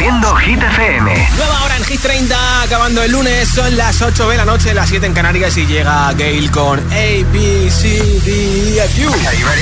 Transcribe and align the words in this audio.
Haciendo 0.00 0.34
Hit 0.36 0.62
FM. 0.62 1.28
Nueva 1.36 1.62
hora 1.62 1.76
en 1.76 1.84
Hit 1.84 2.00
30, 2.00 2.62
acabando 2.62 3.02
el 3.02 3.12
lunes, 3.12 3.46
son 3.46 3.76
las 3.76 4.00
8 4.00 4.30
de 4.30 4.36
la 4.38 4.46
noche, 4.46 4.72
las 4.72 4.88
7 4.88 5.04
en 5.04 5.12
Canarias 5.12 5.54
y 5.58 5.66
llega 5.66 6.10
Gail 6.14 6.50
con 6.50 6.78
A, 6.78 6.94
B, 7.30 7.70
C, 7.70 8.00
D, 8.24 8.78
e, 8.78 8.82
F, 8.82 9.06
U. 9.06 9.12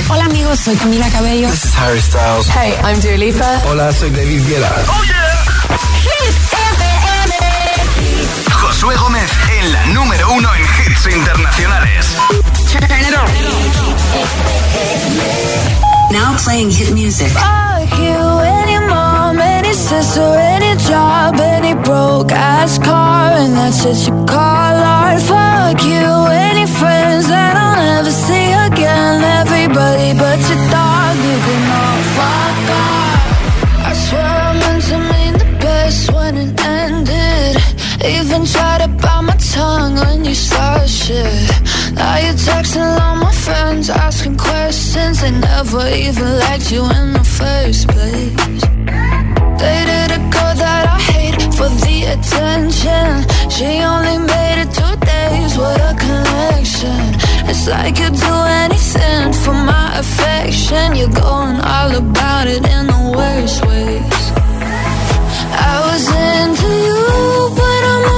Hola 0.08 0.26
amigos, 0.26 0.60
soy 0.60 0.76
Camila 0.76 1.10
Cabello. 1.10 1.50
This 1.50 1.64
is 1.64 1.74
Harry 1.76 2.00
Styles. 2.00 2.46
Hey, 2.50 2.72
I'm 2.84 3.00
Dua 3.00 3.16
Lipa. 3.16 3.62
Hola, 3.66 3.92
soy 3.92 4.10
David 4.10 4.46
Guetta. 4.46 4.72
Oh 4.86 5.02
yeah. 5.06 5.26
Hit 6.04 6.36
FM. 6.52 7.34
Josué 8.52 8.94
Gómez 8.94 9.28
en 9.58 9.72
la 9.72 9.86
número 9.86 10.30
uno 10.30 10.54
en 10.54 10.62
hits 10.62 11.04
internacionales. 11.16 12.16
Turn 12.70 12.84
it 12.84 13.16
on. 13.18 13.28
Now 16.12 16.36
playing 16.36 16.70
hit 16.70 16.92
music. 16.94 17.32
Fuck 17.32 17.98
you, 17.98 18.38
any 18.40 18.78
mom, 18.86 19.40
any 19.68 19.76
sister, 19.76 20.20
any 20.20 20.74
job, 20.88 21.34
any 21.40 21.74
broke 21.84 22.32
ass 22.32 22.78
car, 22.78 23.32
and 23.32 23.52
that's 23.52 23.84
what 23.84 23.98
you 24.06 24.14
call 24.24 24.76
art. 24.96 25.20
Fuck 25.20 25.84
you, 25.84 26.08
any 26.48 26.66
friends 26.66 27.28
that 27.28 27.54
I'll 27.54 27.76
never 27.76 28.10
see 28.10 28.48
again. 28.68 29.22
Everybody 29.40 30.10
but 30.22 30.38
your 30.48 30.62
dog, 30.72 31.16
you 31.28 31.36
can 31.46 31.62
all 31.80 32.00
fuck 32.16 32.58
off. 32.80 33.88
I 33.88 33.92
swear 34.04 34.32
I 34.48 34.52
meant 34.62 34.84
to 34.88 34.98
mean 35.12 35.34
the 35.42 35.50
best 35.60 36.12
when 36.14 36.36
it 36.38 36.60
ended. 36.64 37.56
Even 38.16 38.46
tried 38.46 38.80
to 38.84 38.88
bite 38.88 39.20
my 39.20 39.36
tongue 39.52 39.96
when 39.96 40.24
you 40.24 40.34
started 40.34 40.88
shit. 40.88 41.50
Now 41.92 42.16
you're 42.24 42.40
texting 42.48 42.88
all 43.02 43.16
my 43.16 43.32
friends, 43.32 43.90
asking 43.90 44.38
questions. 44.38 45.20
They 45.20 45.30
never 45.30 45.86
even 45.88 46.38
liked 46.38 46.72
you 46.72 46.84
in 46.84 47.12
the 47.12 47.24
first 47.38 47.88
place. 47.88 49.17
Dated 49.58 50.10
a 50.18 50.20
girl 50.34 50.54
that 50.64 50.84
I 50.86 50.98
hate 51.10 51.42
for 51.56 51.68
the 51.84 51.96
attention. 52.14 53.26
She 53.50 53.82
only 53.82 54.18
made 54.18 54.58
it 54.62 54.70
two 54.78 54.94
days, 55.12 55.58
what 55.58 55.80
a 55.80 55.92
connection. 55.98 57.00
It's 57.50 57.66
like 57.66 57.98
you'd 57.98 58.14
do 58.14 58.34
anything 58.64 59.32
for 59.42 59.54
my 59.54 59.98
affection. 59.98 60.94
You're 60.94 61.08
going 61.08 61.58
all 61.60 61.92
about 62.04 62.46
it 62.46 62.64
in 62.76 62.86
the 62.86 63.02
worst 63.16 63.64
ways. 63.66 64.20
I 65.70 65.74
was 65.86 66.04
into 66.06 66.68
you, 66.88 67.04
but 67.58 67.82
I'm 67.92 68.17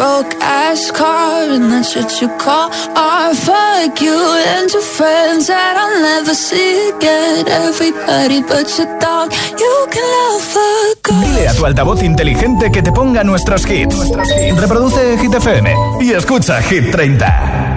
broke 0.00 0.34
ass 0.40 0.90
car 0.90 1.44
and 1.54 1.70
that's 1.70 1.94
what 1.94 2.10
you 2.22 2.28
call 2.38 2.70
art. 2.96 3.36
Fuck 3.36 4.00
you 4.00 4.16
and 4.56 4.72
your 4.72 4.86
friends 4.96 5.48
that 5.48 5.76
I'll 5.76 6.00
never 6.00 6.34
see 6.34 6.88
again. 6.88 7.46
Everybody 7.46 8.40
but 8.40 8.66
your 8.78 8.88
dog, 8.98 9.28
you 9.60 9.74
can 9.92 10.06
love 10.16 10.56
a 10.56 10.70
girl. 11.02 11.20
Dile 11.20 11.48
a 11.48 11.54
tu 11.54 11.66
altavoz 11.66 12.02
inteligente 12.02 12.70
que 12.72 12.82
te 12.82 12.92
ponga 12.92 13.22
nuestros 13.24 13.66
hits. 13.66 13.96
Reproduce 14.56 15.18
Hit 15.18 15.34
FM 15.34 15.74
y 16.00 16.12
escucha 16.12 16.62
Hit 16.62 16.90
30. 16.90 17.76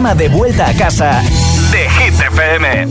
programa 0.00 0.14
de 0.14 0.28
vuelta 0.30 0.66
a 0.66 0.72
casa 0.72 1.22
de 1.70 1.88
Hit 1.90 2.14
FM. 2.14 2.88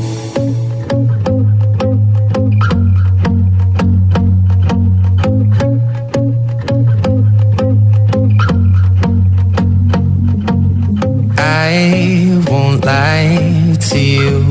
I 11.39 12.43
won't 12.47 12.85
lie 12.85 13.75
to 13.89 13.97
you. 13.97 14.45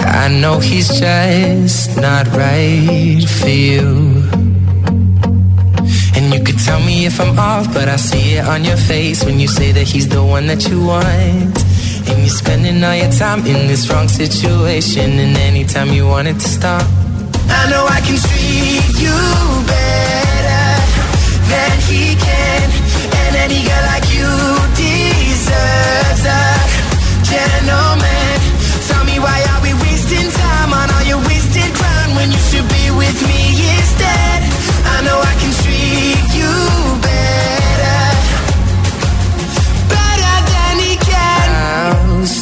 I 0.00 0.28
know 0.40 0.58
he's 0.58 0.88
just 0.88 1.96
not 1.96 2.26
right 2.34 3.24
for 3.28 3.48
you. 3.48 3.91
On 8.42 8.64
your 8.64 8.76
face 8.76 9.24
when 9.24 9.38
you 9.40 9.48
say 9.48 9.72
that 9.72 9.86
he's 9.86 10.08
the 10.08 10.22
one 10.22 10.46
that 10.46 10.68
you 10.68 10.84
want. 10.84 11.56
And 12.08 12.18
you're 12.18 12.28
spending 12.28 12.82
all 12.84 12.94
your 12.94 13.10
time 13.12 13.40
in 13.46 13.68
this 13.68 13.88
wrong 13.88 14.08
situation, 14.08 15.18
and 15.18 15.36
anytime 15.36 15.88
you 15.88 16.06
want 16.06 16.28
it 16.28 16.34
to 16.34 16.48
stop. 16.48 16.82
I 17.48 17.70
know 17.70 17.86
I 17.88 18.00
can 18.00 18.18
treat 18.18 18.84
you 19.00 19.18
better 19.64 20.66
than 21.48 21.74
he 21.88 22.16
can, 22.16 22.70
and 23.22 23.36
any 23.36 23.62
girl 23.62 23.84
like 23.86 24.04
you 24.10 24.11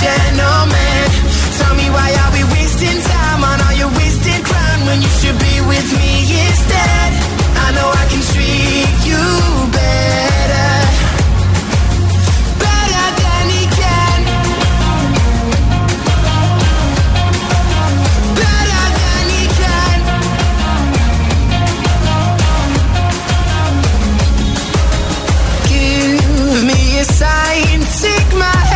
gentleman. 0.00 1.04
Tell 1.58 1.74
me 1.80 1.86
why 1.90 2.08
are 2.22 2.32
we 2.36 2.42
wasting 2.54 2.98
time 3.12 3.42
on 3.50 3.56
all 3.64 3.76
your 3.82 3.90
wasted 3.98 4.40
crown 4.44 4.78
when 4.86 4.98
you 5.02 5.08
should 5.20 5.38
be 5.38 5.56
with 5.70 5.88
me 5.98 6.12
instead? 6.46 7.10
I 7.64 7.66
know 7.76 7.88
I 8.02 8.04
can 8.10 8.22
treat 8.32 8.92
you 9.08 9.24
better, 9.72 10.72
better 12.64 13.06
than 13.22 13.44
he 13.54 13.64
can, 13.80 14.18
better 18.40 18.84
than 19.00 19.24
he 19.34 19.44
can. 19.60 19.98
Give 25.68 26.64
me 26.70 26.80
a 27.00 27.04
sign, 27.04 27.80
take 28.04 28.30
my 28.38 28.44
hand, 28.44 28.75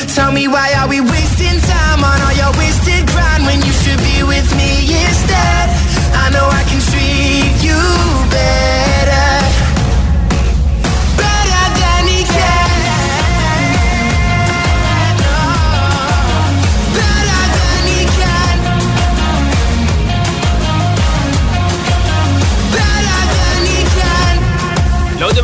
Tell 0.15 0.33
me 0.33 0.45
why 0.49 0.73
are 0.77 0.89
we 0.89 0.99
wasting 0.99 1.57
time 1.71 2.03
on 2.03 2.21
all 2.21 2.35
your 2.35 2.51
wasted 2.59 3.07
grind 3.07 3.45
when 3.45 3.61
you 3.61 3.70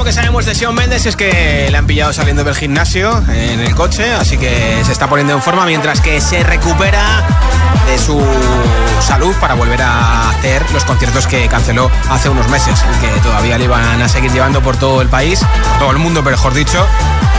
que 0.08 0.14
sabemos 0.14 0.46
de 0.46 0.56
Sean 0.56 0.74
Mendes 0.74 1.06
es 1.06 1.18
que 1.18 1.68
le 1.70 1.78
han 1.78 1.86
pillado 1.86 2.14
saliendo 2.14 2.42
del 2.46 2.56
gimnasio 2.56 3.22
en 3.28 3.60
el 3.60 3.76
coche, 3.76 4.14
así 4.14 4.38
que 4.38 4.82
se 4.86 4.94
está 4.94 5.10
poniendo 5.10 5.34
en 5.34 5.42
forma 5.42 5.66
mientras 5.66 6.00
que 6.00 6.22
se 6.22 6.44
recupera 6.44 7.28
de 7.86 7.98
su 7.98 8.18
salud 9.02 9.36
para 9.42 9.56
volver 9.56 9.82
a 9.82 10.30
hacer 10.30 10.64
los 10.72 10.86
conciertos 10.86 11.28
que 11.28 11.50
canceló 11.50 11.92
hace 12.10 12.30
unos 12.30 12.48
meses 12.48 12.82
que 13.02 13.20
todavía 13.20 13.58
le 13.58 13.66
iban 13.66 14.02
a 14.02 14.08
seguir 14.08 14.32
llevando 14.32 14.62
por 14.62 14.78
todo 14.78 15.02
el 15.02 15.10
país, 15.10 15.42
todo 15.78 15.92
el 15.92 15.98
mundo, 15.98 16.24
mejor 16.24 16.54
dicho, 16.54 16.88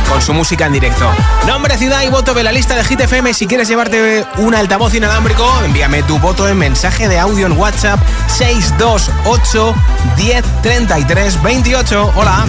con 0.08 0.22
su 0.22 0.32
música 0.32 0.66
en 0.66 0.72
directo. 0.72 1.10
Nombre, 1.46 1.76
ciudad 1.76 2.02
y 2.02 2.08
voto 2.08 2.34
de 2.34 2.42
la 2.42 2.52
lista 2.52 2.74
de 2.74 2.84
Hit 2.84 3.00
FM. 3.00 3.34
Si 3.34 3.46
quieres 3.46 3.68
llevarte 3.68 4.24
un 4.38 4.54
altavoz 4.54 4.94
inalámbrico, 4.94 5.46
envíame 5.64 6.02
tu 6.02 6.18
voto 6.18 6.48
en 6.48 6.56
mensaje 6.58 7.08
de 7.08 7.18
audio 7.18 7.46
en 7.46 7.52
WhatsApp 7.52 8.00
628 8.28 9.74
1033 10.16 11.42
28. 11.42 12.12
Hola. 12.16 12.46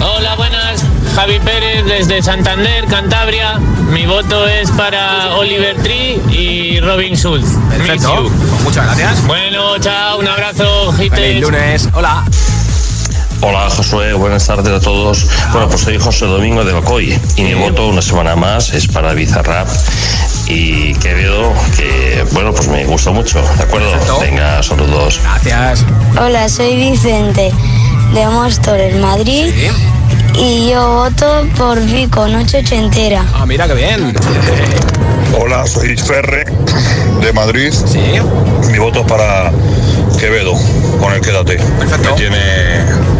Hola, 0.00 0.34
buenas. 0.36 0.84
Javi 1.14 1.38
Pérez 1.40 1.84
desde 1.84 2.22
Santander, 2.22 2.86
Cantabria. 2.86 3.58
Mi 3.90 4.06
voto 4.06 4.46
es 4.46 4.70
para 4.70 5.34
Oliver 5.34 5.76
Tree 5.82 6.20
y 6.30 6.80
Robin 6.80 7.16
Schulz. 7.16 7.46
Perfecto. 7.70 8.22
Pues 8.22 8.62
muchas 8.62 8.86
gracias. 8.86 9.26
Bueno, 9.26 9.78
chao, 9.78 10.18
un 10.18 10.28
abrazo, 10.28 10.92
Feliz 10.92 11.40
lunes. 11.40 11.88
Hola. 11.92 12.24
Hola 13.42 13.70
Josué, 13.70 14.12
buenas 14.12 14.46
tardes 14.46 14.70
a 14.70 14.80
todos. 14.80 15.26
Bueno, 15.52 15.68
pues 15.68 15.80
soy 15.80 15.98
José 15.98 16.26
Domingo 16.26 16.62
de 16.62 16.74
Bacoy 16.74 17.18
y 17.36 17.42
mi 17.42 17.54
voto 17.54 17.88
una 17.88 18.02
semana 18.02 18.36
más 18.36 18.74
es 18.74 18.86
para 18.86 19.14
Bizarrap 19.14 19.66
y 20.46 20.92
Quevedo, 20.96 21.54
que 21.74 22.22
bueno, 22.32 22.52
pues 22.52 22.68
me 22.68 22.84
gusta 22.84 23.12
mucho, 23.12 23.40
¿de 23.40 23.62
acuerdo? 23.62 23.92
Perfecto. 23.92 24.20
Venga, 24.20 24.62
saludos. 24.62 25.20
Gracias. 25.22 25.86
Hola, 26.20 26.50
soy 26.50 26.76
Vicente 26.76 27.50
de 28.12 28.26
Móstoles, 28.26 28.96
Madrid. 28.96 29.50
Sí. 29.54 30.38
Y 30.38 30.70
yo 30.70 30.86
voto 30.94 31.46
por 31.56 31.80
Vico, 31.80 32.28
Noche 32.28 32.58
Ochentera. 32.58 33.24
Ah, 33.34 33.46
mira 33.46 33.66
qué 33.66 33.74
bien. 33.74 34.14
Hola, 35.40 35.66
soy 35.66 35.96
Ferre 35.96 36.44
de 37.22 37.32
Madrid. 37.32 37.72
Sí. 37.72 38.20
Mi 38.70 38.78
voto 38.78 39.00
es 39.00 39.06
para 39.06 39.50
Quevedo, 40.18 40.52
con 41.00 41.12
el 41.14 41.20
Quédate. 41.22 41.56
Perfecto. 41.56 42.10
Me 42.10 42.16
tiene 42.16 43.19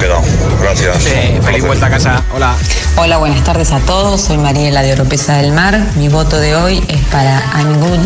quedado. 0.00 0.22
Gracias. 0.60 0.96
Sí, 1.04 1.38
feliz 1.42 1.64
vuelta 1.64 1.86
a 1.86 1.90
casa. 1.90 2.22
Hola. 2.34 2.54
Hola, 2.96 3.18
buenas 3.18 3.44
tardes 3.44 3.70
a 3.72 3.78
todos. 3.80 4.20
Soy 4.20 4.36
Mariela 4.36 4.82
de 4.82 4.92
Oropesa 4.92 5.36
del 5.36 5.52
Mar. 5.52 5.78
Mi 5.96 6.08
voto 6.08 6.38
de 6.38 6.56
hoy 6.56 6.82
es 6.88 7.00
para 7.06 7.40
I'm 7.56 7.78
Good 7.78 7.98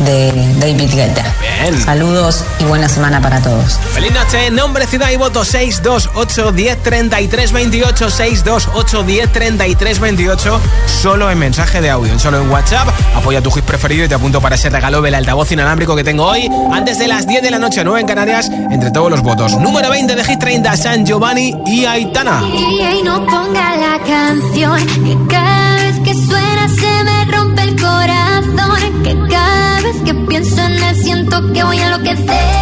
de 0.00 0.32
David 0.58 0.94
Guetta. 0.94 1.24
Bien. 1.40 1.80
Saludos 1.80 2.44
y 2.58 2.64
buena 2.64 2.88
semana 2.88 3.20
para 3.20 3.40
todos. 3.40 3.78
Feliz 3.92 4.12
noche, 4.12 4.50
nombre, 4.50 4.86
ciudad 4.86 5.10
y 5.10 5.16
voto 5.16 5.44
628 5.44 6.52
1033 6.52 7.52
28 7.52 8.10
628 8.10 9.04
1033 9.04 10.00
28 10.00 10.60
solo 10.86 11.30
en 11.30 11.38
mensaje 11.38 11.80
de 11.80 11.90
audio, 11.90 12.18
solo 12.18 12.40
en 12.40 12.50
WhatsApp. 12.50 12.88
Apoya 13.14 13.42
tu 13.42 13.50
hit 13.50 13.64
preferido 13.64 14.04
y 14.04 14.08
te 14.08 14.14
apunto 14.14 14.40
para 14.40 14.56
ese 14.56 14.70
regalo 14.70 15.00
del 15.02 15.14
altavoz 15.14 15.50
inalámbrico 15.52 15.94
que 15.94 16.04
tengo 16.04 16.24
hoy 16.24 16.48
antes 16.72 16.98
de 16.98 17.08
las 17.08 17.26
10 17.26 17.42
de 17.42 17.50
la 17.50 17.58
noche, 17.58 17.84
9 17.84 18.00
en 18.00 18.06
Canarias, 18.06 18.50
entre 18.70 18.90
todos 18.90 19.10
los 19.10 19.22
votos. 19.22 19.52
Número 19.58 19.90
20 19.90 20.14
de 20.14 20.24
Hit 20.24 20.38
30, 20.38 20.76
San 20.76 21.06
Giovanni 21.06 21.41
y 21.66 21.84
Aitana. 21.84 22.42
Y 22.54 23.02
no 23.02 23.24
ponga 23.26 23.76
la 23.76 23.98
canción 24.04 24.86
que 25.04 25.16
cada 25.28 25.76
vez 25.76 25.98
que 26.00 26.14
suena 26.14 26.68
se 26.68 27.04
me 27.04 27.24
rompe 27.36 27.62
el 27.62 27.80
corazón. 27.80 29.02
Que 29.02 29.16
cada 29.28 29.80
vez 29.80 29.96
que 30.04 30.14
pienso 30.14 30.62
en 30.62 30.82
él 30.82 30.96
siento 31.02 31.52
que 31.52 31.64
voy 31.64 31.78
a 31.78 31.86
enloquecer. 31.86 32.61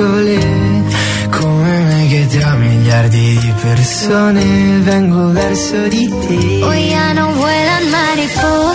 sole. 0.00 0.38
Come 1.30 1.78
me 1.88 2.06
che 2.08 2.26
tra 2.26 2.54
miliardi 2.54 3.38
di 3.38 3.52
persone 3.62 4.78
Vengo 4.80 5.30
verso 5.30 5.86
di 5.88 6.08
te. 6.08 6.60
Oh, 6.62 7.12
non 7.12 7.32
vuoi 7.34 7.50
vuelan 7.50 7.88
mariposas 7.90 8.69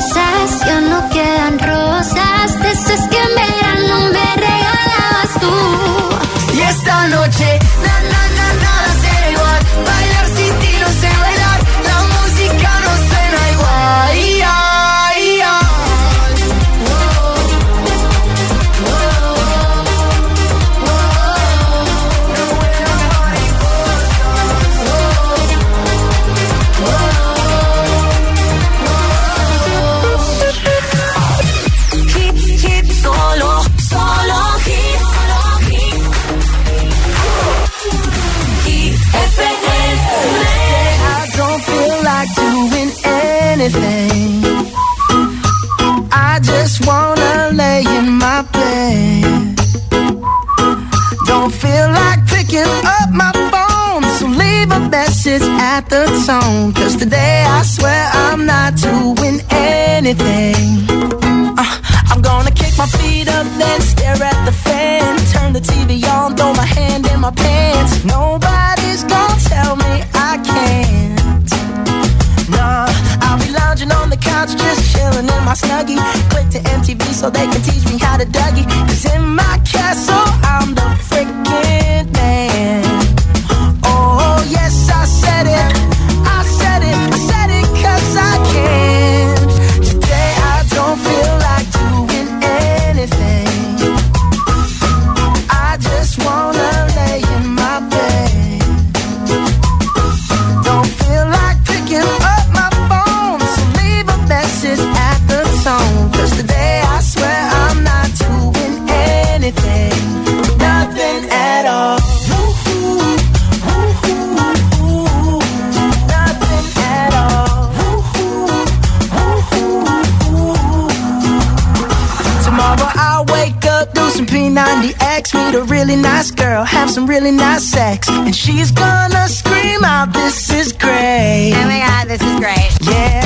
meet 125.35 125.55
a 125.55 125.63
really 125.63 125.95
nice 125.95 126.31
girl, 126.31 126.63
have 126.63 126.89
some 126.89 127.05
really 127.05 127.31
nice 127.31 127.63
sex, 127.63 128.09
and 128.09 128.35
she's 128.35 128.71
gonna 128.71 129.27
scream 129.27 129.83
out, 129.83 130.13
This 130.13 130.49
is 130.49 130.71
great. 130.71 131.53
Oh 131.55 131.65
my 131.71 131.79
god, 131.87 132.07
this 132.07 132.21
is 132.21 132.35
great. 132.39 132.71
Yeah, 132.81 133.21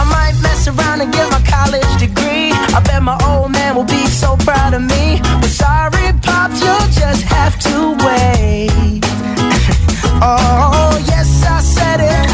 I 0.00 0.02
might 0.14 0.36
mess 0.42 0.66
around 0.68 1.00
and 1.02 1.12
get 1.12 1.30
my 1.30 1.42
college 1.56 1.92
degree. 1.98 2.50
I 2.76 2.80
bet 2.84 3.02
my 3.02 3.18
old 3.28 3.52
man 3.52 3.76
will 3.76 3.90
be 3.98 4.06
so 4.06 4.36
proud 4.38 4.74
of 4.74 4.82
me. 4.82 5.20
But 5.40 5.52
sorry, 5.64 6.06
Pops, 6.26 6.60
you'll 6.64 6.90
just 7.02 7.22
have 7.36 7.54
to 7.68 7.76
wait. 8.06 9.00
oh, 10.22 10.92
yes, 11.12 11.28
I 11.56 11.60
said 11.76 12.00
it. 12.14 12.26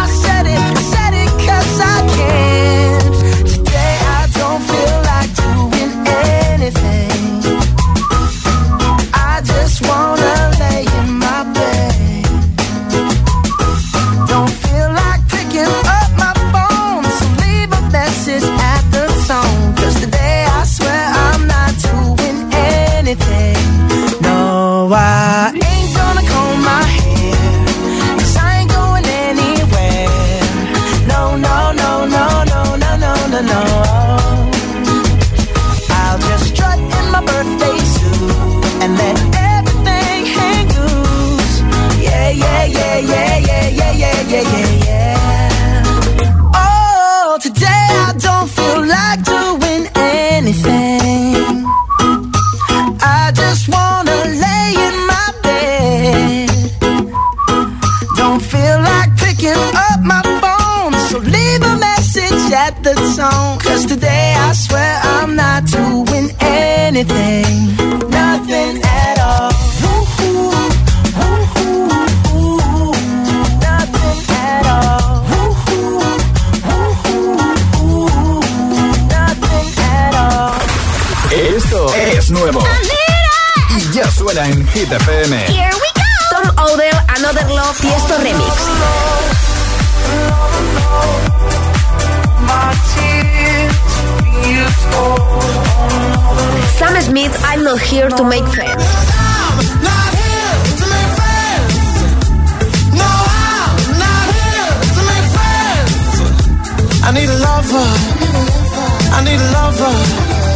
I 0.00 0.02
said 0.22 0.46
it. 0.46 0.64
I 0.78 0.82
said 0.92 1.12
it 1.22 1.30
cause 1.46 1.80
I 1.80 1.96
can. 2.16 2.53
Esto 81.84 81.96
es 81.96 82.30
nuevo. 82.30 82.64
Y 83.76 83.92
ya 83.92 84.10
suena 84.10 84.46
en 84.46 84.66
Hit 84.68 84.90
FM. 84.90 85.36
Here 85.48 85.70
we 85.74 85.90
go. 85.94 86.02
Tom 86.30 86.64
Odell, 86.64 86.96
Another 87.16 87.46
Love, 87.50 87.78
Tiesto 87.78 88.16
Remix. 88.18 88.54
Sam 96.78 97.00
Smith, 97.02 97.44
I'm 97.44 97.64
not 97.64 97.80
here 97.80 98.08
to 98.08 98.24
make 98.24 98.44
friends. 98.46 98.84
I 107.06 107.12
need 107.12 107.28
a 107.28 107.38
lover. 107.38 107.86
I 109.12 109.22
need 109.24 109.38
a 109.38 109.50
lover. 109.52 110.53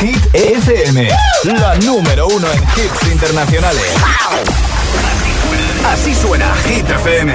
Hit 0.00 0.32
FM, 0.32 1.08
la 1.44 1.74
número 1.78 2.28
uno 2.28 2.46
en 2.52 2.62
hits 2.62 3.10
internacionales. 3.10 3.82
Así 5.92 6.14
suena 6.14 6.54
Hit 6.66 6.88
FM. 6.88 7.34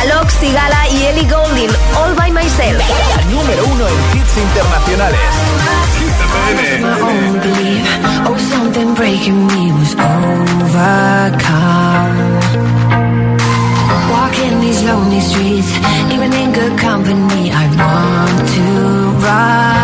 Alok 0.00 0.30
Sigala 0.40 0.88
y 0.90 1.06
Ellie 1.06 1.26
Goulding, 1.26 1.70
All 1.96 2.14
by 2.16 2.30
Myself. 2.32 2.82
La 3.16 3.22
número 3.30 3.64
uno 3.64 3.86
en 3.88 4.18
hits 4.18 4.36
internacionales. 4.36 5.20
Hit 5.98 6.14
FM. 6.28 6.84
oh. 6.86 7.00
Walking 14.10 14.60
these 14.60 14.82
lonely 14.84 15.20
streets, 15.20 15.72
even 16.12 16.32
in 16.32 16.52
good 16.52 16.78
company, 16.78 17.50
I 17.52 17.66
want 17.78 18.48
to 18.48 19.09
right 19.22 19.79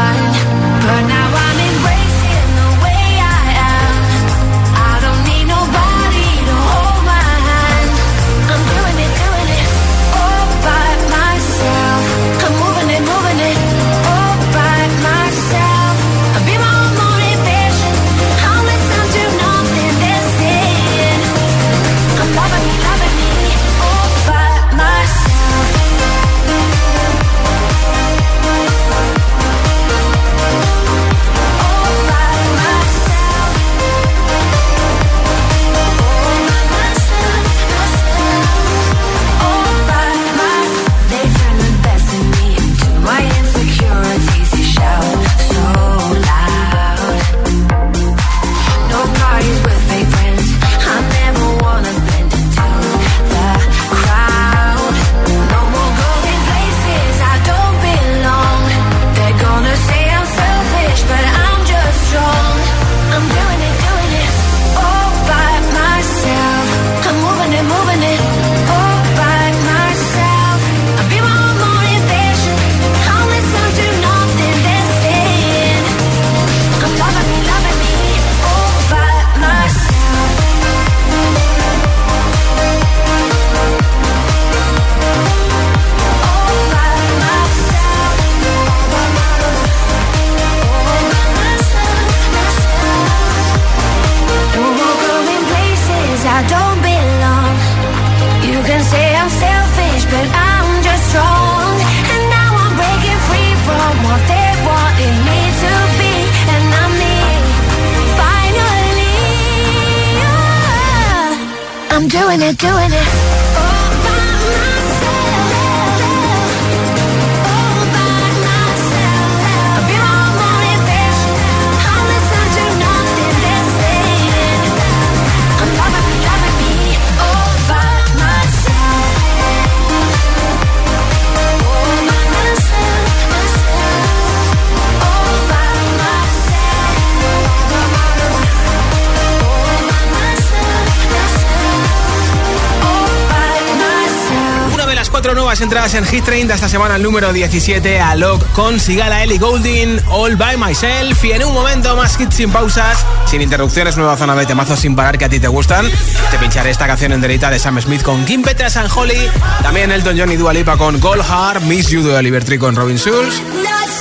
entradas 145.67 145.95
en 145.95 146.07
Hit 146.07 146.25
30 146.25 146.55
esta 146.55 146.69
semana, 146.69 146.95
el 146.95 147.03
número 147.03 147.33
17, 147.33 148.01
Alok 148.01 148.53
con 148.53 148.79
Sigala, 148.79 149.25
Ellie 149.25 149.37
Goulding, 149.37 150.01
All 150.11 150.37
By 150.37 150.57
Myself. 150.57 151.25
Y 151.25 151.33
en 151.33 151.43
un 151.43 151.53
momento 151.53 151.97
más 151.97 152.21
hits 152.21 152.37
sin 152.37 152.53
pausas, 152.53 153.05
sin 153.29 153.43
interrupciones, 153.43 153.97
nueva 153.97 154.17
zona 154.17 154.37
de 154.37 154.47
temazos 154.47 154.79
sin 154.79 154.95
parar 154.95 155.19
que 155.19 155.25
a 155.25 155.29
ti 155.29 155.41
te 155.41 155.49
gustan. 155.49 155.91
Te 156.31 156.39
pincharé 156.39 156.71
esta 156.71 156.87
canción 156.87 157.11
enterita 157.11 157.51
de 157.51 157.59
Sam 157.59 157.81
Smith 157.81 158.03
con 158.03 158.25
Kim 158.25 158.43
Petras 158.43 158.77
and 158.77 158.89
Holly. 158.95 159.29
También 159.61 159.91
Elton 159.91 160.17
John 160.17 160.31
y 160.31 160.37
Dua 160.37 160.53
con 160.79 161.01
Gold 161.01 161.25
Heart, 161.25 161.63
Miss 161.63 161.89
You 161.89 162.05
de 162.05 162.15
Oliver 162.15 162.45
Tree 162.45 162.61
con 162.61 162.77
Robin 162.77 162.97
Schulz. 162.97 163.43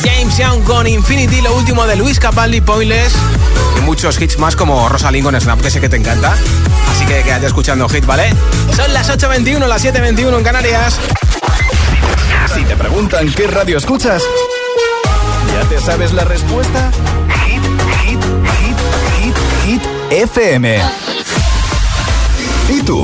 James 0.03 0.37
Young 0.37 0.63
con 0.65 0.85
Infinity, 0.85 1.41
lo 1.41 1.55
último 1.55 1.87
de 1.87 1.95
Luis 1.95 2.19
Capaldi, 2.19 2.61
Pointless. 2.61 3.13
Y 3.79 3.81
muchos 3.81 4.21
hits 4.21 4.37
más 4.37 4.55
como 4.55 4.87
Rosalind 4.87 5.25
con 5.25 5.41
Snap, 5.41 5.59
que 5.61 5.71
sé 5.71 5.81
que 5.81 5.89
te 5.89 5.97
encanta. 5.97 6.37
Así 6.91 7.07
que 7.07 7.23
quédate 7.23 7.47
escuchando 7.47 7.89
hit, 7.89 8.05
¿vale? 8.05 8.31
Son 8.75 8.93
las 8.93 9.09
8.21, 9.09 9.65
las 9.65 9.83
7.21 9.83 10.37
en 10.37 10.43
Canarias. 10.43 10.99
Si 12.53 12.63
te 12.63 12.75
preguntan 12.75 13.31
qué 13.33 13.47
radio 13.47 13.77
escuchas, 13.77 14.21
¿ya 15.53 15.67
te 15.67 15.79
sabes 15.79 16.13
la 16.13 16.23
respuesta? 16.25 16.91
Hit, 17.45 17.63
hit, 18.03 18.23
hit, 18.59 18.77
hit, 19.19 19.35
hit, 19.65 19.81
FM. 20.11 20.79
¿Y 22.69 22.81
tú? 22.83 23.03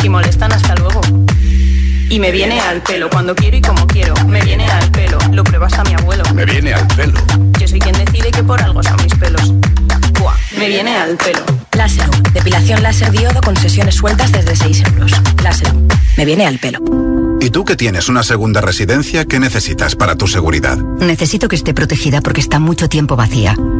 Si 0.00 0.08
molestan, 0.08 0.52
hasta 0.52 0.74
luego. 0.76 1.00
Y 2.08 2.18
me 2.18 2.30
viene 2.30 2.58
al 2.58 2.82
pelo 2.82 3.08
cuando 3.10 3.34
quiero 3.34 3.56
y 3.56 3.60
como 3.60 3.86
quiero. 3.86 4.14
Me 4.26 4.40
viene 4.42 4.66
al 4.66 4.90
pelo, 4.90 5.18
lo 5.30 5.44
prueba 5.44 5.66
hasta 5.66 5.84
mi 5.84 5.94
abuelo. 5.94 6.24
Me 6.34 6.44
viene 6.44 6.72
al 6.72 6.86
pelo. 6.88 7.18
Yo 7.58 7.68
soy 7.68 7.78
quien 7.78 7.94
decide 8.04 8.30
que 8.30 8.42
por 8.42 8.60
algo 8.62 8.82
son 8.82 8.96
mis 9.02 9.14
pelos. 9.14 9.52
Buah, 10.18 10.34
me 10.58 10.68
viene 10.68 10.96
al 10.96 11.16
pelo. 11.16 11.40
Láser, 11.76 12.10
depilación 12.32 12.82
láser 12.82 13.10
diodo 13.12 13.40
con 13.42 13.56
sesiones 13.56 13.94
sueltas 13.94 14.32
desde 14.32 14.56
6 14.56 14.82
euros. 14.86 15.12
Láser, 15.42 15.72
me 16.16 16.24
viene 16.24 16.46
al 16.46 16.58
pelo. 16.58 16.80
¿Y 17.40 17.50
tú 17.50 17.64
que 17.64 17.76
tienes 17.76 18.08
una 18.08 18.22
segunda 18.22 18.60
residencia, 18.60 19.24
qué 19.24 19.38
necesitas 19.38 19.96
para 19.96 20.16
tu 20.16 20.26
seguridad? 20.26 20.78
Necesito 20.78 21.48
que 21.48 21.56
esté 21.56 21.74
protegida 21.74 22.20
porque 22.20 22.40
está 22.40 22.58
mucho 22.58 22.88
tiempo 22.88 23.16
vacía. 23.16 23.54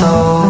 Soul. 0.00 0.49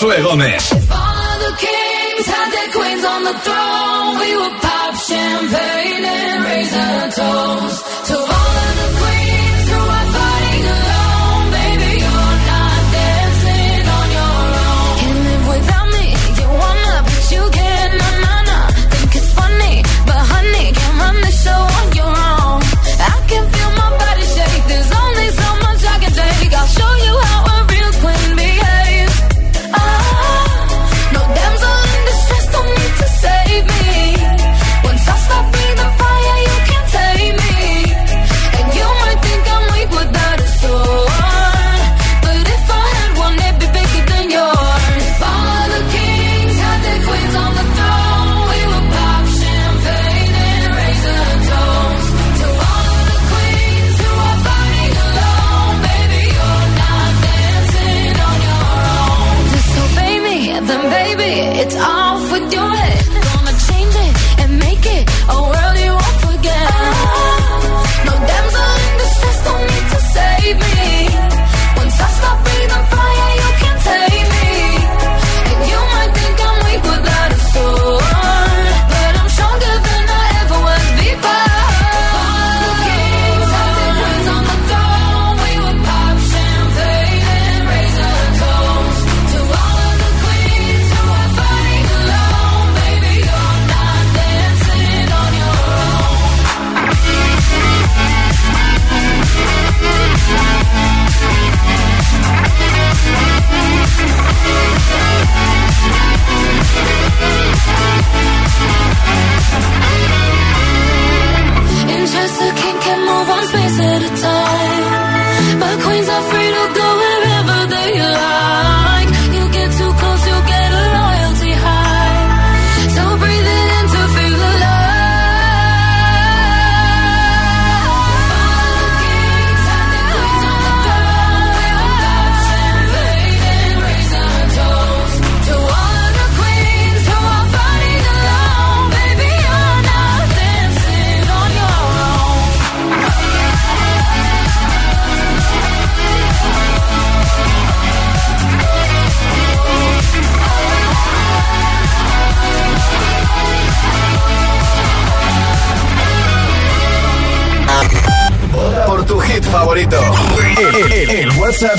Josué 0.00 0.22
Gómez. 0.22 0.70
We 4.20 4.36
would 4.36 4.60
pop 4.62 4.94
champagne 4.96 6.04
and 6.04 6.44
raise. 6.44 7.89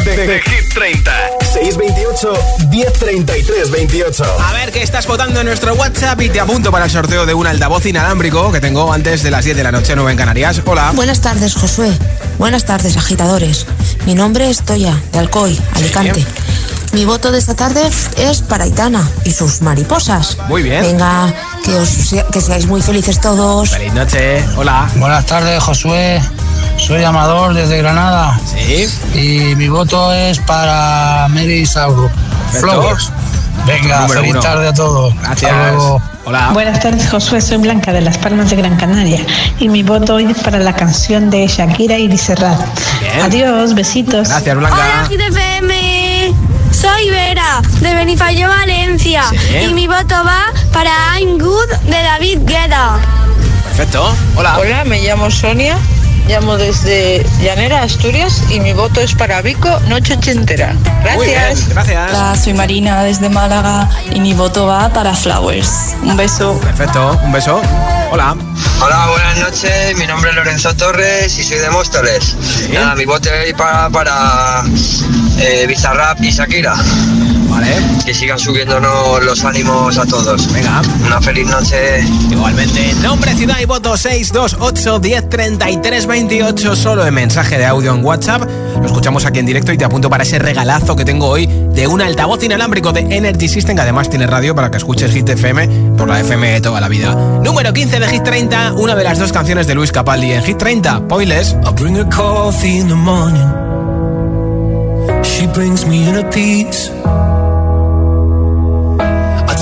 de, 0.03 0.41
G30 0.41 1.11
628 1.41 2.33
1033 2.69 3.71
28. 3.71 4.23
A 4.39 4.53
ver 4.53 4.71
que 4.71 4.81
estás 4.81 5.05
votando 5.05 5.39
en 5.41 5.45
nuestro 5.47 5.73
WhatsApp 5.75 6.19
y 6.21 6.29
te 6.29 6.39
apunto 6.39 6.71
para 6.71 6.85
el 6.85 6.91
sorteo 6.91 7.25
de 7.25 7.33
un 7.33 7.45
altavoz 7.45 7.85
inalámbrico 7.85 8.51
que 8.51 8.59
tengo 8.59 8.91
antes 8.91 9.23
de 9.23 9.31
las 9.31 9.45
10 9.45 9.57
de 9.57 9.63
la 9.63 9.71
noche, 9.71 9.95
9 9.95 10.11
en 10.11 10.17
Canarias. 10.17 10.61
Hola. 10.65 10.91
Buenas 10.95 11.21
tardes, 11.21 11.55
Josué. 11.55 11.91
Buenas 12.37 12.65
tardes, 12.65 12.97
agitadores. 12.97 13.65
Mi 14.05 14.15
nombre 14.15 14.49
es 14.49 14.63
Toya, 14.63 14.99
de 15.11 15.19
Alcoy, 15.19 15.59
Alicante. 15.75 16.25
Mi 16.93 17.05
voto 17.05 17.31
de 17.31 17.37
esta 17.37 17.55
tarde 17.55 17.81
es 18.17 18.41
para 18.41 18.65
Itana 18.65 19.07
y 19.23 19.31
sus 19.31 19.61
mariposas. 19.61 20.37
Muy 20.47 20.63
bien. 20.63 20.81
Venga, 20.81 21.33
que, 21.63 21.75
os, 21.75 22.15
que 22.31 22.41
seáis 22.41 22.65
muy 22.65 22.81
felices 22.81 23.21
todos. 23.21 23.69
Feliz 23.69 23.93
noche. 23.93 24.43
Hola. 24.57 24.89
Buenas 24.95 25.25
tardes, 25.25 25.63
Josué. 25.63 26.21
Soy 26.87 27.03
Amador 27.03 27.53
desde 27.53 27.77
Granada. 27.77 28.39
Sí. 28.45 28.87
Y 29.13 29.55
mi 29.55 29.69
voto 29.69 30.11
es 30.13 30.39
para 30.39 31.27
Mary 31.29 31.65
Sauro. 31.65 32.09
Flowers. 32.51 33.11
Venga, 33.67 34.07
feliz 34.07 34.31
uno. 34.31 34.39
tarde 34.39 34.67
a 34.67 34.73
todos. 34.73 35.13
Gracias. 35.21 35.53
Hola. 36.25 36.49
Buenas 36.53 36.79
tardes, 36.79 37.07
Josué. 37.09 37.39
Soy 37.39 37.59
Blanca 37.59 37.93
de 37.93 38.01
Las 38.01 38.17
Palmas 38.17 38.49
de 38.49 38.55
Gran 38.55 38.75
Canaria 38.77 39.19
y 39.59 39.69
mi 39.69 39.83
voto 39.83 40.15
hoy 40.15 40.31
es 40.31 40.39
para 40.39 40.57
la 40.57 40.73
canción 40.73 41.29
de 41.29 41.47
Shakira 41.47 41.97
y 41.99 42.17
Serrat. 42.17 42.59
Adiós, 43.23 43.75
besitos. 43.75 44.27
Gracias, 44.27 44.57
Blanca. 44.57 44.75
Hola, 44.75 45.07
GTPM. 45.07 46.33
Soy 46.73 47.09
Vera 47.11 47.61
de 47.81 47.93
Benifayó, 47.93 48.47
Valencia 48.47 49.23
¿Sí? 49.29 49.69
y 49.69 49.73
mi 49.73 49.87
voto 49.87 50.15
va 50.25 50.45
para 50.73 50.91
I'm 51.19 51.37
Good 51.37 51.69
de 51.83 52.01
David 52.01 52.39
Guetta. 52.45 52.97
Perfecto. 53.65 54.15
Hola. 54.35 54.57
Hola, 54.57 54.83
me 54.85 55.01
llamo 55.01 55.29
Sonia 55.29 55.77
llamo 56.27 56.57
desde 56.57 57.25
Llanera, 57.41 57.83
Asturias 57.83 58.43
y 58.49 58.59
mi 58.59 58.73
voto 58.73 59.01
es 59.01 59.13
para 59.15 59.41
Vico, 59.41 59.79
noche 59.87 60.13
ochentera. 60.13 60.73
Gracias. 61.03 61.69
gracias. 61.69 62.09
Hola, 62.09 62.35
soy 62.35 62.53
Marina 62.53 63.03
desde 63.03 63.29
Málaga 63.29 63.89
y 64.13 64.19
mi 64.19 64.33
voto 64.33 64.65
va 64.65 64.89
para 64.89 65.13
Flowers. 65.13 65.95
Un 66.03 66.17
beso. 66.17 66.59
Perfecto, 66.59 67.19
un 67.23 67.31
beso. 67.31 67.61
Hola. 68.11 68.35
Hola, 68.83 69.07
buenas 69.09 69.37
noches. 69.37 69.97
Mi 69.97 70.07
nombre 70.07 70.31
es 70.31 70.35
Lorenzo 70.35 70.75
Torres 70.75 71.37
y 71.37 71.43
soy 71.43 71.59
de 71.59 71.69
Móstoles. 71.69 72.35
Nada, 72.73 72.95
mi 72.95 73.05
voto 73.05 73.29
es 73.29 73.53
para, 73.53 73.89
para 73.89 74.63
eh, 75.37 75.65
Bizarrap 75.67 76.21
y 76.21 76.31
Shakira. 76.31 76.75
Vale. 77.51 77.67
Que 78.05 78.13
sigan 78.13 78.39
subiéndonos 78.39 79.23
los 79.23 79.43
ánimos 79.43 79.97
a 79.97 80.05
todos. 80.05 80.51
Venga. 80.53 80.81
Una 81.05 81.21
feliz 81.21 81.47
noche. 81.47 82.01
Igualmente, 82.31 82.93
nombre, 83.03 83.33
ciudad 83.35 83.59
y 83.61 83.65
voto 83.65 83.97
628 83.97 84.99
1033 84.99 86.05
28 86.07 86.75
solo 86.75 87.05
en 87.05 87.13
mensaje 87.13 87.57
de 87.57 87.65
audio 87.65 87.93
en 87.93 88.03
WhatsApp. 88.05 88.43
Lo 88.79 88.85
escuchamos 88.85 89.25
aquí 89.25 89.39
en 89.39 89.45
directo 89.45 89.73
y 89.73 89.77
te 89.77 89.83
apunto 89.83 90.09
para 90.09 90.23
ese 90.23 90.39
regalazo 90.39 90.95
que 90.95 91.03
tengo 91.03 91.27
hoy 91.27 91.45
de 91.45 91.87
un 91.87 92.01
altavoz 92.01 92.41
inalámrico 92.43 92.93
de 92.93 93.01
Energy 93.01 93.49
System 93.49 93.75
que 93.75 93.81
además 93.81 94.09
tiene 94.09 94.27
radio 94.27 94.55
para 94.55 94.71
que 94.71 94.77
escuches 94.77 95.11
Hit 95.11 95.27
FM 95.29 95.95
por 95.97 96.07
la 96.07 96.21
FM 96.21 96.53
de 96.53 96.61
toda 96.61 96.79
la 96.79 96.87
vida. 96.87 97.13
Número 97.43 97.73
15 97.73 97.99
de 97.99 98.07
Hit 98.07 98.23
30, 98.23 98.73
una 98.73 98.95
de 98.95 99.03
las 99.03 99.19
dos 99.19 99.31
canciones 99.33 99.67
de 99.67 99.75
Luis 99.75 99.91
Capaldi 99.91 100.31
en 100.31 100.43
Hit 100.43 100.57
30, 100.57 101.07
Poiles. 101.07 101.55
I 101.65 101.71
bring 101.75 101.97
her 101.97 102.07
coffee 102.09 102.79
in 102.79 102.87
the 102.87 102.95
morning. 102.95 103.47
She 105.23 105.47
brings 105.47 105.85
me 105.85 106.07
in 106.07 106.15
a 106.17 106.29
piece. 106.29 107.00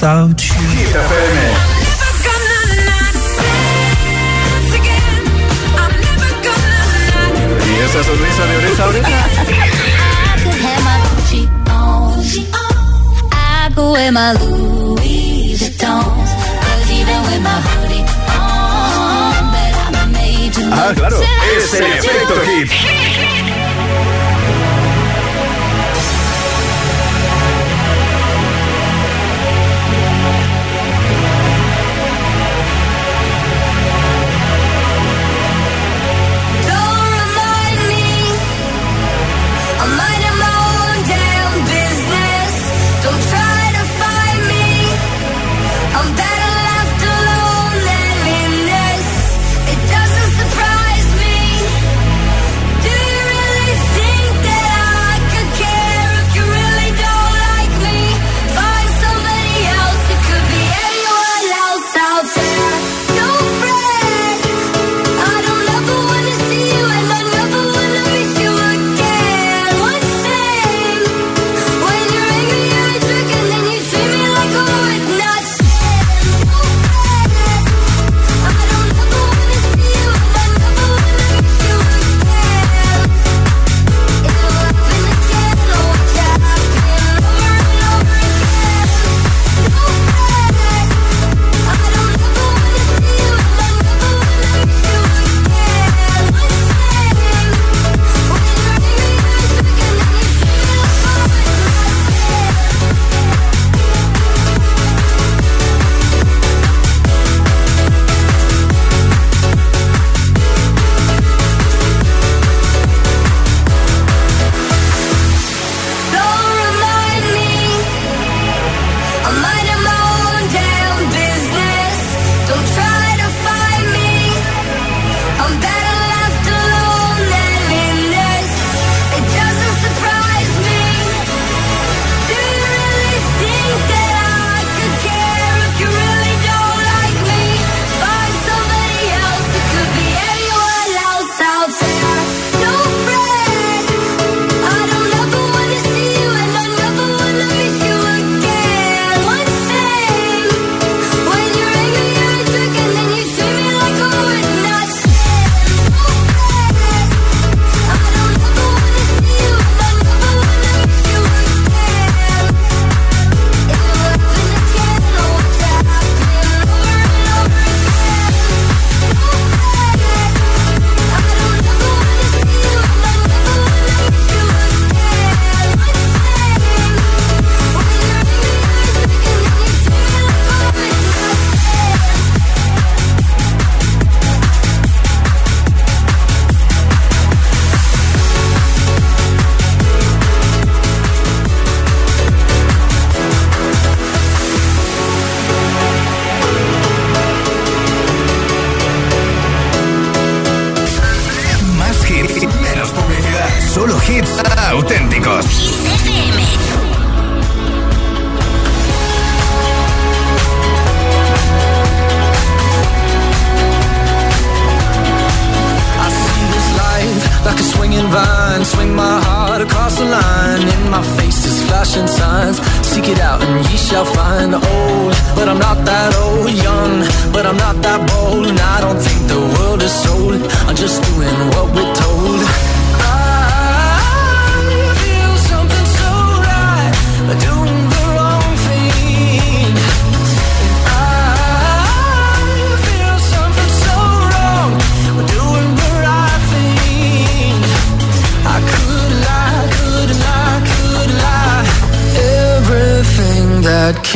without 0.00 0.40
you. 0.40 0.54
¿Y 7.66 7.80
esa 7.80 8.04
sonrisa 8.04 8.46
de 8.46 8.54
a 14.16 14.38
I'm 19.90 20.12
to 20.52 20.60
Ah, 20.72 20.92
claro, 20.94 21.20
es 21.56 21.74
el 21.74 21.84
efecto 21.84 22.34
hit. 22.44 22.97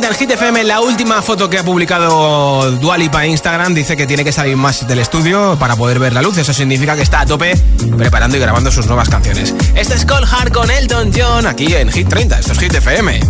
30 0.00 0.08
en 0.08 0.14
Hit 0.14 0.30
FM. 0.30 0.64
La 0.64 0.80
última 0.80 1.20
foto 1.22 1.50
que 1.50 1.58
ha 1.58 1.64
publicado 1.64 2.70
Dualipa 2.72 3.24
en 3.24 3.32
Instagram 3.32 3.74
dice 3.74 3.96
que 3.96 4.06
tiene 4.06 4.22
que 4.22 4.32
salir 4.32 4.56
más 4.56 4.86
del 4.86 5.00
estudio 5.00 5.56
para 5.58 5.74
poder 5.76 5.98
ver 5.98 6.12
la 6.12 6.22
luz. 6.22 6.38
Eso 6.38 6.52
significa 6.52 6.94
que 6.94 7.02
está 7.02 7.22
a 7.22 7.26
tope 7.26 7.56
preparando 7.96 8.36
y 8.36 8.40
grabando 8.40 8.70
sus 8.70 8.86
nuevas 8.86 9.08
canciones. 9.08 9.54
Este 9.74 9.94
es 9.94 10.04
Cold 10.04 10.28
Hard 10.30 10.52
con 10.52 10.70
Elton 10.70 11.10
John 11.14 11.46
aquí 11.46 11.74
en 11.74 11.90
Hit 11.90 12.08
30. 12.08 12.38
Esto 12.38 12.52
es 12.52 12.58
Hit 12.60 12.74
FM. 12.74 13.20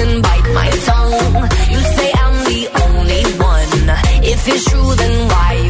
And 0.00 0.22
bite 0.22 0.48
my 0.54 0.70
tongue. 0.88 1.12
You 1.72 1.80
say 1.96 2.10
I'm 2.24 2.36
the 2.50 2.62
only 2.84 3.22
one. 3.36 4.24
If 4.24 4.48
it's 4.48 4.64
true, 4.70 4.94
then 4.94 5.28
why 5.28 5.69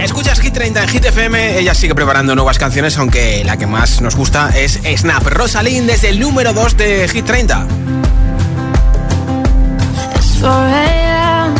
Escuchas 0.00 0.40
Hit 0.40 0.54
30 0.54 0.82
en 0.82 0.88
Hit 0.88 1.04
FM. 1.04 1.58
Ella 1.58 1.74
sigue 1.74 1.94
preparando 1.94 2.34
nuevas 2.34 2.58
canciones, 2.58 2.96
aunque 2.96 3.42
la 3.44 3.56
que 3.56 3.66
más 3.66 4.00
nos 4.00 4.14
gusta 4.14 4.50
es 4.56 4.80
Snap. 4.96 5.24
Rosalind 5.24 5.88
desde 5.88 6.10
el 6.10 6.20
número 6.20 6.52
2 6.52 6.76
de 6.76 7.08
Hit 7.08 7.24
30. 7.24 7.66
It's 10.14 10.38
4 10.40 10.50
a.m. 10.50 11.54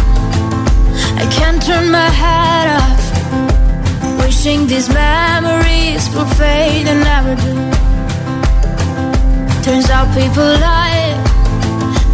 I 1.18 1.26
can't 1.36 1.60
turn 1.64 1.90
my 1.90 2.08
head 2.08 2.68
off. 2.76 4.22
Wishing 4.24 4.66
these 4.68 4.88
memories 4.92 6.08
will 6.14 6.26
fade 6.36 6.86
and 6.88 7.02
never 7.02 7.34
do. 7.36 7.54
Turns 9.62 9.90
out 9.90 10.06
people 10.14 10.44
lie. 10.60 11.05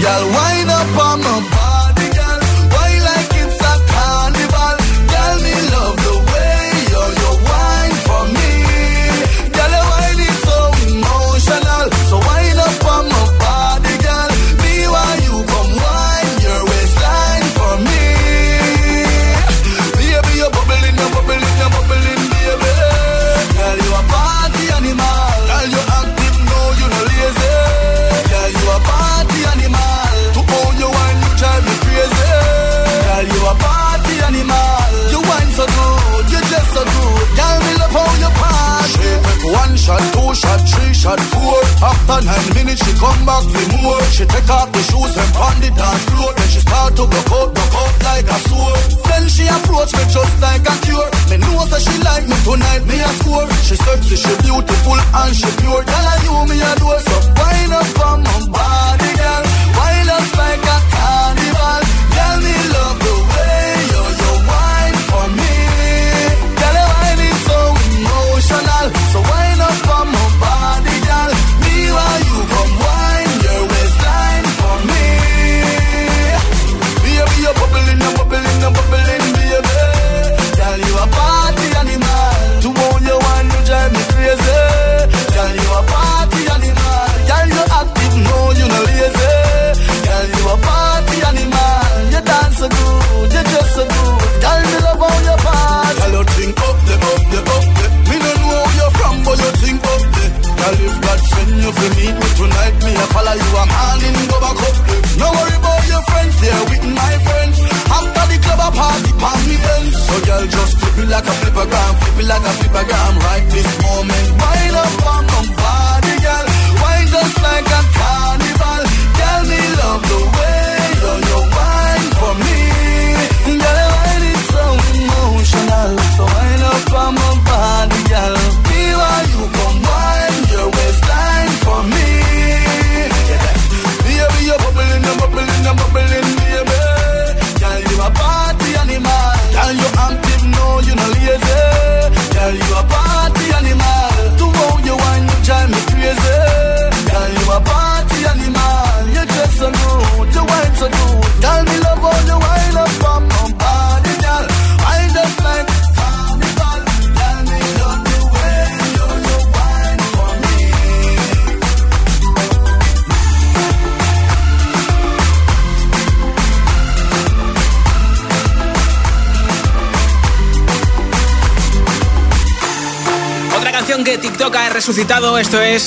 Y'all 0.00 0.43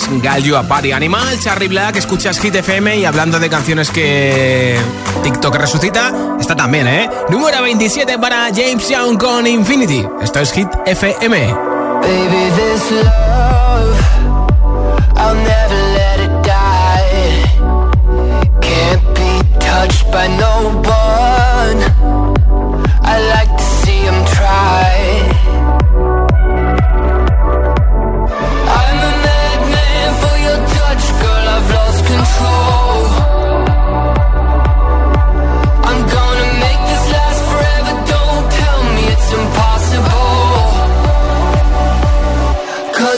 Kiss, 0.08 0.22
Gallo 0.22 0.58
a 0.58 0.64
Party 0.64 0.92
Animal, 0.92 1.40
Charlie 1.40 1.68
Black, 1.68 1.96
escuchas 1.98 2.40
Hit 2.40 2.56
FM 2.56 2.98
y 2.98 3.06
hablando 3.06 3.40
de 3.40 3.50
canciones 3.50 3.90
que 3.90 4.78
TikTok 5.24 5.56
resucita, 5.56 6.14
está 6.40 6.56
también, 6.56 6.88
¿eh? 6.88 7.10
Número 7.30 7.62
27 7.62 8.18
para 8.18 8.48
James 8.54 8.88
Young 8.90 9.18
con 9.18 9.46
Infinity. 9.48 10.06
Esto 10.22 10.40
es 10.40 10.52
Hit 10.52 10.70
FM. 10.86 11.54
Baby, 12.02 12.52
this 12.56 12.92
love, 12.92 13.98
I'll 15.16 15.36
never 15.36 15.82
let 15.94 16.20
it 16.24 16.32
die. 16.44 17.44
Can't 18.62 19.04
be 19.16 19.60
touched 19.60 20.12
by 20.12 20.28
no 20.38 20.82
one. 20.84 22.07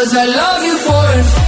Cause 0.00 0.16
I 0.16 0.24
love 0.24 0.64
you 0.64 0.78
for 0.78 1.04
it. 1.20 1.39